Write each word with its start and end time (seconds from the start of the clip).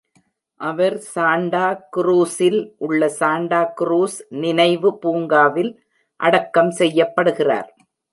அவர் 0.59 0.95
Santa 1.13 1.65
குரூஸில் 1.97 2.57
உள்ள 2.77 3.09
Santa 3.19 3.59
Cruz 3.81 4.17
நினைவு 4.43 4.91
பூங்காவில் 5.03 5.71
அடக்கம் 6.19 6.73
செய்யப்படுகிறார். 6.79 7.69